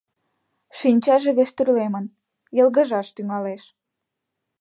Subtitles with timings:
[0.79, 2.05] Шинчаже вестӱрлемын
[2.57, 3.63] йылгыжаш тӱҥалеш.